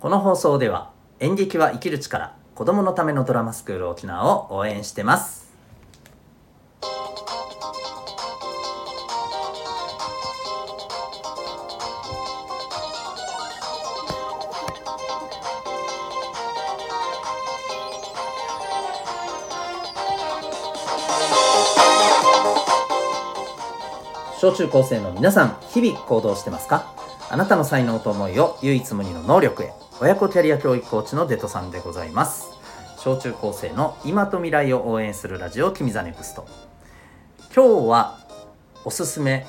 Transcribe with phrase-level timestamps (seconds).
[0.00, 5.50] この放送では演劇は生きる力子供のためのドラマスクール沖縄を応援してます。
[24.38, 26.90] 小中高生の皆さん日々行動してますか？
[27.28, 29.74] あなたの才能と思いを唯一無二の能力へ。
[30.02, 32.48] 親子キャリア教育コーチのデトさんでございます。
[32.96, 36.48] 小中高生の今と未来を応援するラジオ君ザネクスト。
[37.54, 38.18] 今日は
[38.86, 39.46] おすすめ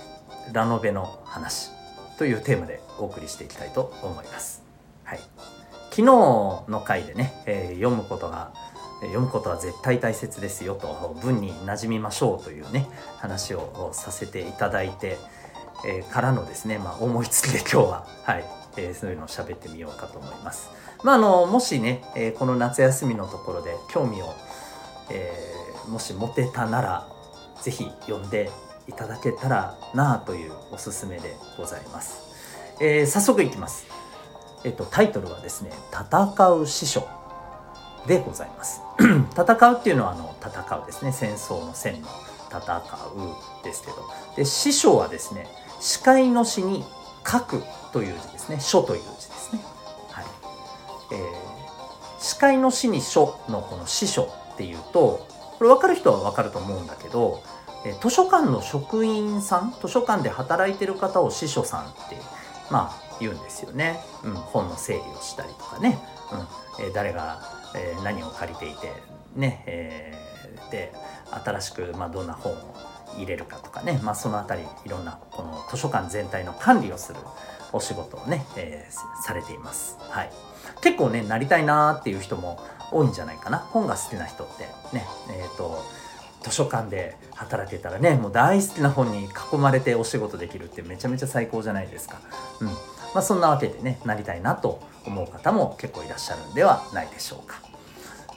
[0.52, 1.70] ラノベの話
[2.18, 4.62] というテーマでお送りしていきたいと思います。
[5.06, 5.20] はい。
[5.90, 8.52] 昨日の回でね、えー、読むことが
[9.04, 12.88] 読むことは絶対大切ですよと文に馴染みましょうというね
[13.20, 15.18] 話をさせていただいて、
[15.88, 18.61] えー、からのですね、まあ、思いつきで今日は、はい。
[18.78, 20.70] えー、そういうのを喋ってみようかと思います。
[21.04, 24.34] まあ、あのもしね、えー、この夏休みのところで興味を、
[25.10, 27.08] えー、もし持てたなら
[27.62, 28.50] 是非読んで
[28.88, 32.32] いただけたらなあというおすすめでございます。
[32.80, 33.86] えー、早速いきます。
[34.64, 37.08] えっと、タイトルはですね「戦う師匠」
[38.08, 38.82] でございます。
[39.34, 42.08] 戦うっていうのはあの戦うですね戦争の戦の
[42.50, 42.78] 戦
[43.62, 43.96] うですけど
[44.36, 45.48] で師匠はですね
[45.80, 46.84] 視界の詩に
[47.26, 48.60] 書くという字ですね。
[48.60, 49.62] 書という字ですね。
[50.10, 50.26] はい。
[51.12, 57.42] えー、視界の詩に書のこの師匠っていうとこれ分かる人は分かると思うんだけど
[57.86, 62.18] え図書館の職員さん図書館で働いてる方を司書さんって
[62.70, 65.98] まあ言うんですよね、うん、本の整理をしたりとかね、
[66.80, 68.94] うんえー、誰がえー、何を借りていて
[69.36, 70.94] ね、えー、で
[71.44, 72.76] 新しく、まあ、どんな本を
[73.16, 77.20] 入れるかとかね、まあ、その辺りいろんなこの図書館全体の管理をする
[77.74, 79.98] お仕事をね、えー、されています。
[80.00, 80.32] はい、
[80.82, 82.60] 結構ねなりたいなーっていう人も
[82.92, 84.64] 多いんじゃないかな本が好きな人って
[84.96, 85.84] ねえっ、ー、と
[86.44, 92.20] 図書館で働けたらねもう大好きな本に囲まれてお仕事できるってめちゃめちゃ最高じゃないですか。
[92.60, 92.68] うん
[93.14, 97.60] まあ、そんなわけでねなりたいなと思う方も結構いらっしゃるんではないでしょうか。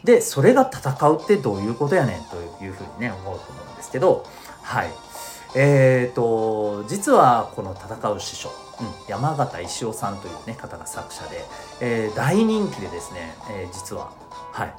[0.03, 4.27] でそれが戦うってどういうことやねんというふうにね思うと思うんですけど
[4.63, 4.91] はい
[5.55, 8.51] えーと実はこの戦う師匠、
[9.09, 11.45] 山形石尾さんという、ね、方が作者で、
[11.81, 14.13] えー、大人気でですね、えー、実は。
[14.53, 14.75] はい。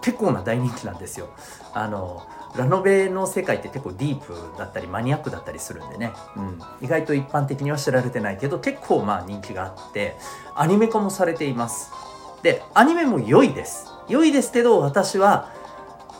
[0.00, 1.28] 結構な大人気なんですよ。
[1.72, 2.26] あの
[2.56, 10.16] ラノベの世界って結構ディープだったりマニアックだったりするんでね、うん、意外と一般的には知られてないけど結構まあ人気があって
[10.54, 11.90] アニメ化もされています。
[12.42, 13.86] でアニメも良いです。
[14.08, 15.50] 良いですけど私は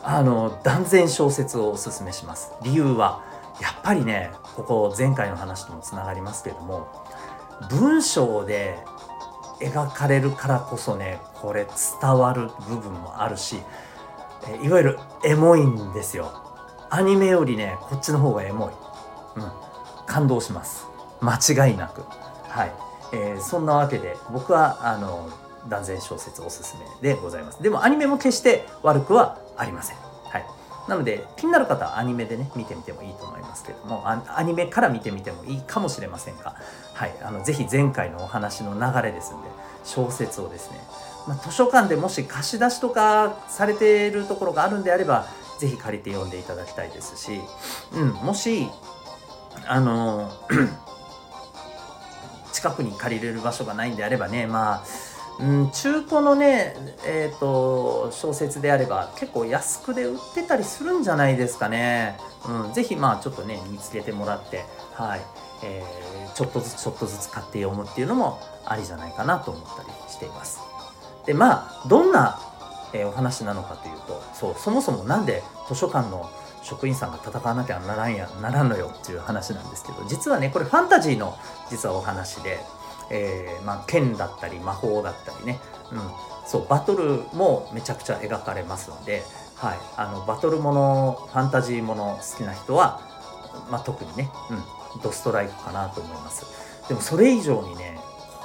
[0.01, 2.53] あの断然小説をおすすめします。
[2.63, 3.21] 理由は
[3.61, 6.87] やっぱりねここ前回の話ともつながりますけれども
[7.69, 8.77] 文章で
[9.59, 11.67] 描かれるからこそねこれ
[12.01, 13.57] 伝わる部分もあるし
[14.61, 16.31] いわゆるエモいんですよ。
[16.89, 18.71] アニメよりねこっちの方がエモい、
[19.37, 19.51] うん、
[20.05, 20.85] 感動します。
[21.21, 22.01] 間違いなく。
[22.49, 22.73] はい、
[23.13, 25.29] えー、そんなわけで僕はあの
[25.69, 27.63] 断然小説おすすめでございます。
[27.63, 30.02] でもアニメも決して悪くはありません。
[30.87, 36.55] なので気になる方はアニメでね見てみてもいいと思いますけどもアニメから見てみてもいいかもしれませんが
[36.93, 39.47] はいあのぜひ前回のお話の流れですんで
[39.83, 40.77] 小説をですね、
[41.27, 45.25] まあ、図書館でもし貸し出しとかされているところがあるんであれば
[45.59, 47.39] ぜひ借りて読んでいただきたいですし、
[47.93, 48.67] うん、もし
[49.65, 50.29] あの
[52.51, 54.83] 近くに借りれる場所がないんであればねまあ
[55.39, 62.17] うん、中古のね、えーと、小説であれば結構安くで売ってたりするんじゃないですかね。
[62.47, 64.63] うん、ぜひまあちょっとね見つけてもらって、
[64.93, 65.21] はい
[65.63, 70.59] えー、ちょっとずつちょっとずつ買って読むっていうのもありじゃないかなと思ったりしています。
[71.25, 72.39] でまあどんな、
[72.93, 76.29] えー、お話なのかというとそうそもそも何で図書館の
[76.61, 81.37] 職員さんが戦わなきゃならんやならんのよっていう話なんですけど実はねこれファンタジーの
[81.69, 82.59] 実はお話で。
[83.09, 85.59] えー、まあ、剣だったり魔法だったりね、
[85.91, 85.99] うん、
[86.47, 89.23] そうバトルもめちゃくちゃ描かれますので、
[89.55, 93.01] はい、あのバトルものファンタジーもの好きな人は、
[93.69, 94.29] まあ、特にね、
[94.95, 96.45] うん、ドストライクかなと思います。
[96.87, 97.97] でもそれ以上にね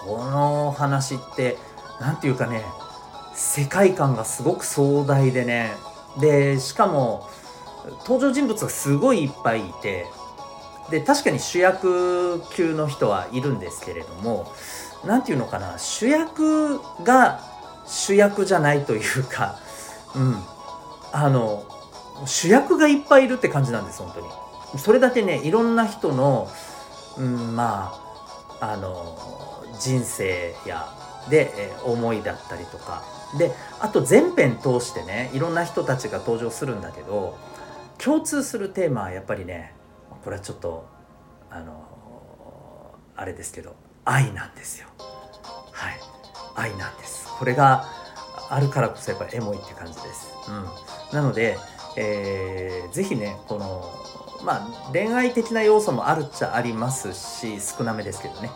[0.04, 1.56] この話って
[2.00, 2.62] 何て言うかね
[3.34, 5.72] 世界観がすごく壮大でね。
[6.20, 7.28] でしかも
[8.00, 10.06] 登場人物がすごいいっぱいいて
[10.90, 14.52] で確かに主役級の人はいるんですけれども
[15.04, 17.40] 何て言うのかな主役が
[17.86, 19.58] 主役じゃないというか、
[20.14, 20.36] うん、
[21.12, 21.64] あの
[22.26, 24.26] 主役がいっぱいいるって感じなんです本当に。
[24.78, 26.48] それだけねいろんな人の、
[27.16, 27.94] うん、ま
[28.60, 30.88] ああの人生や
[31.30, 33.04] で、え、思いだったりとか
[33.38, 37.38] であと全編通してねいろんな人たちが登場するんだけど
[37.98, 39.74] 共通するテーマはやっぱりね
[40.28, 40.86] これはちょっと
[41.50, 44.86] あのあれですけど愛なんですよ。
[45.72, 45.94] はい。
[46.54, 47.28] 愛なんです。
[47.38, 47.86] これが
[48.50, 51.56] あるからこそやっぱりエモいって感じです、うん、なので、
[51.96, 53.90] えー、ぜひねこの
[54.44, 58.50] まあ恋愛的な要素もあるっちゃありますし少なめですけどね、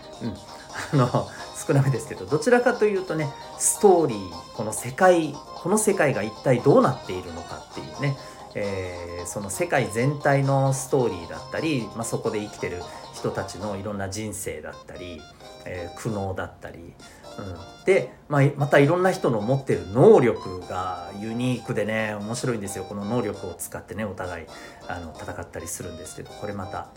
[0.92, 1.28] うん、あの
[1.66, 8.16] 少なめですけどどちらかというとねストーリーこの世界この世界が一体どうなっているのかっていうね、
[8.54, 12.82] えー、その世界全体のストーリーだったり、まあ、そこで生きてる
[13.14, 15.20] 人たちのいろんな人生だったり、
[15.64, 22.84] えー、苦悩だったり、うん、で、まあ、またいろんな人の持ってる能力がユニークでね面白いんですよ。
[22.84, 24.46] この能力を使ってねお互い
[24.88, 26.88] あの戦ったりするんですけどこれまた、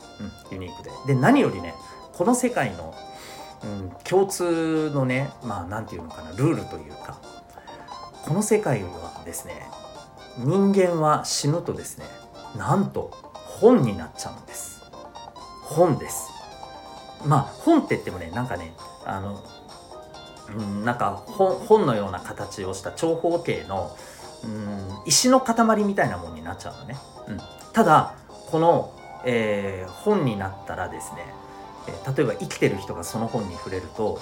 [0.49, 0.91] うん、ユニークで。
[1.13, 1.73] で何よりね
[2.13, 2.93] この世界の
[3.63, 7.19] うん、共通のねまあ何て言うのかなルールというか
[8.25, 9.67] この世界はですね
[10.37, 12.05] 人間は死ぬとですね
[12.57, 13.11] なんと
[13.59, 14.81] 本になっちゃうんです。
[15.63, 16.29] 本です。
[17.25, 18.73] まあ本って言ってもねなんかね
[19.05, 19.43] あの、
[20.55, 23.95] うん、なんか本のような形をした長方形の、
[24.43, 26.95] うん、石の塊みたいなもんになっちゃうのね、
[27.27, 27.39] うん、
[27.73, 28.15] ただ
[28.51, 28.93] この、
[29.25, 31.33] えー、本になったらですね
[31.87, 34.19] え例えば生きてる人がその本に触れると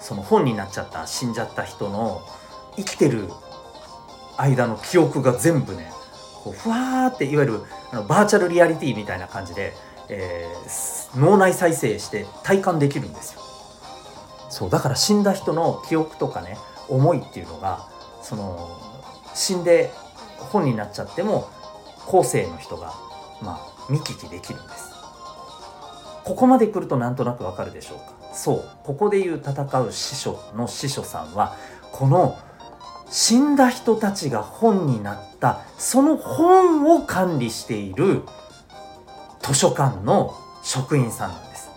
[0.00, 2.22] その本になっちゃった死んじゃった人の
[2.76, 3.28] 生きてる
[4.40, 5.92] 間の記憶が全部ね
[6.42, 7.60] こうふわーっていわゆる
[7.92, 9.72] あのバーチャルリアリティみたいな感じで、
[10.08, 13.40] えー、脳内再生して体感できるんですよ。
[14.48, 16.56] そうだから死んだ人の記憶とかね
[16.88, 17.88] 思いっていうのが
[18.22, 18.80] その
[19.34, 19.90] 死んで
[20.38, 21.48] 本になっちゃっても
[22.06, 22.94] 後世の人が
[23.42, 24.90] まあ見聞きできるんです。
[26.24, 28.34] ここまで来るとなんとなくわかるでしょうか。
[28.34, 31.56] そうここでいう戦う師匠の師匠さんは
[31.92, 32.38] この
[33.10, 38.22] 死んだ人たちが本になったその本を管理している
[39.40, 41.70] 図書館の職員さんなんです。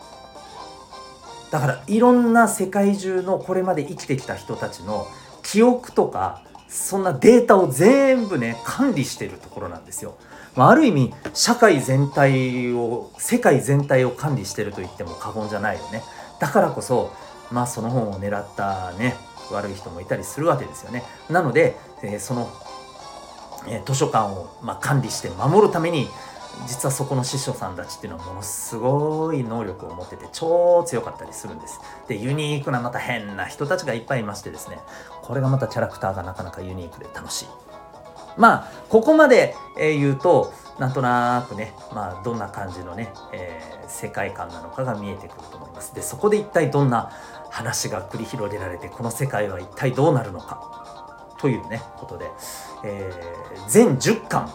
[1.52, 5.08] だからいろんな世界中のこれまで生きてきた人たちの
[5.44, 10.16] 記憶とかそんなデータを全部ね管理してるところなんですよ。
[10.56, 16.04] まあ、ある意味社会全体を世界全体を管理してると言っても過言じゃないよね。
[16.40, 17.12] だからこそ
[17.52, 19.16] まあその本を狙ったね
[19.52, 21.04] 悪い人もいたりするわけですよね。
[21.30, 22.50] なので、えー、その、
[23.68, 26.08] えー、図書館を、まあ、管理して守るために
[26.68, 31.80] 実はそこの師匠さんたちっていうのはものすごい能力を持ってて超強かったりするんです。
[32.08, 34.80] でユニークなまた変な人たちがいっぱいいましてですね。
[35.24, 37.48] これがまたキャラクターがなかなかユニークで楽しい。
[38.38, 45.94] まあここまで、言うとなんとなくね、まあ、どんな感じのね、えー、世界観なのかが見えてくると思います。
[45.94, 47.12] でそこで一体どんな
[47.54, 51.28] 話が繰り広げられてこの世界は一体どうなるのか？
[51.38, 52.26] というねことで、
[52.84, 54.52] えー、全10巻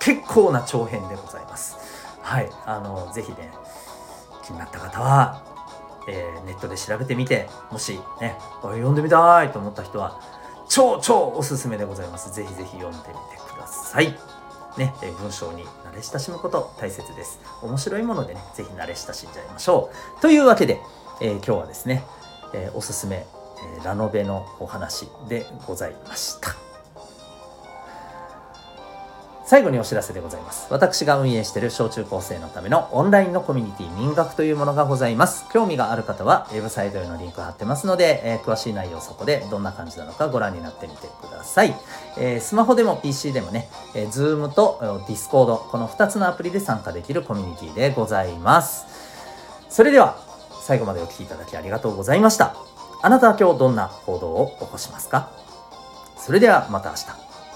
[0.00, 1.76] 結構な長編でございます。
[2.22, 3.52] はいあのぜひね
[4.42, 5.42] 気になった方は、
[6.08, 10.18] えー、ネットで調べてみてもしね読んでみたいと思った人は
[10.68, 12.32] 超超おすすめでございます。
[12.32, 13.10] ぜひぜひ読んでみて
[13.54, 14.16] ください。
[14.78, 17.40] ね、え文章に慣れ親しむこと大切です。
[17.60, 20.20] 面白いものでね、ぜひ慣れ親しんじゃいましょう。
[20.22, 20.80] というわけで、
[21.20, 22.04] えー、今日はですね、
[22.52, 23.16] えー、おすすめ、
[23.76, 26.70] えー、ラノベのお話でございました。
[29.50, 30.68] 最後にお知らせでございます。
[30.70, 35.44] 私が運営している小中高生のためのオンラインのコミュニティ民学というものがございます。
[35.52, 41.74] 興味がある方はウェブサイトへのリンク貼ってますので、えー、詳しい内容そこでどんな感じなのかご覧になってみてください。
[42.16, 48.86] えー、スマホでも PC でもね、えー、Zoom と Discord この2つのアプリで参加できるコミュニティでございます。
[49.68, 50.29] それでは
[50.70, 52.54] 最後までお聴きいただきありがとうございました。
[53.02, 55.32] あなたは今日どんな行動を起こしますか？
[56.16, 57.06] それではまた明日。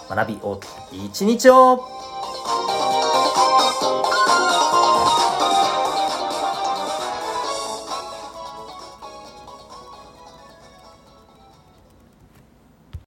[0.09, 1.77] 学び大きい一日を